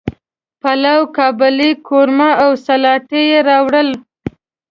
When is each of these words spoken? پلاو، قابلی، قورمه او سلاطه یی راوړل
پلاو، 0.61 1.01
قابلی، 1.17 1.71
قورمه 1.87 2.29
او 2.43 2.51
سلاطه 2.65 3.19
یی 3.29 3.37
راوړل 3.49 3.89